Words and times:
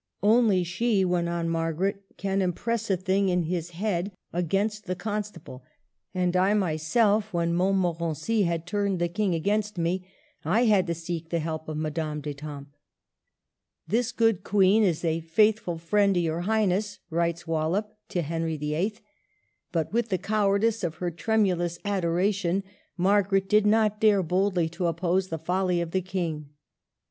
Only 0.23 0.63
she," 0.63 1.05
went 1.05 1.29
on 1.29 1.47
Margaret, 1.47 2.01
'* 2.11 2.17
can 2.17 2.41
impress 2.41 2.89
a 2.89 2.97
thing 2.97 3.29
in 3.29 3.43
his 3.43 3.69
head 3.69 4.11
against 4.33 4.85
the 4.87 4.93
A 4.93 4.95
FALSE 4.95 5.27
STEP. 5.27 5.47
179 5.47 5.61
Constable; 5.61 6.19
and 6.19 6.35
I 6.35 6.53
myself, 6.55 7.31
when 7.31 7.53
Montmorency 7.53 8.41
had 8.41 8.65
turned 8.65 8.97
the 8.97 9.07
King 9.07 9.35
against 9.35 9.77
me,— 9.77 10.07
I 10.43 10.65
had 10.65 10.87
to 10.87 10.95
seek 10.95 11.29
the 11.29 11.37
help 11.37 11.69
of 11.69 11.77
Madame 11.77 12.19
d'Etampes."" 12.19 12.71
This 13.87 14.11
good 14.11 14.43
Ouene 14.43 14.81
is 14.81 15.05
a 15.05 15.21
faythfuU 15.21 15.79
frende 15.79 16.15
to 16.15 16.19
your 16.19 16.41
Highness," 16.47 16.97
writes 17.11 17.45
Wallup 17.45 17.95
to 18.09 18.23
Henry 18.23 18.57
VHI. 18.57 18.99
But 19.71 19.93
with 19.93 20.09
the 20.09 20.17
cowardice 20.17 20.83
of 20.83 20.95
her 20.95 21.11
tremulous 21.11 21.77
adora 21.85 22.33
tion, 22.33 22.63
Margaret 22.97 23.47
did 23.47 23.67
not 23.67 24.01
dare 24.01 24.23
boldly 24.23 24.67
to 24.69 24.87
oppose 24.87 25.27
the 25.27 25.37
folly 25.37 25.79
of 25.79 25.91
the 25.91 26.01
King. 26.01 26.49